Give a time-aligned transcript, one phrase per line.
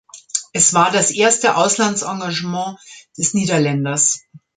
[0.51, 2.79] Es war das erste Auslandsengagement
[3.19, 4.23] des Niederländers.